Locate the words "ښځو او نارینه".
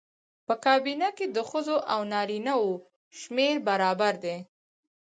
1.49-2.53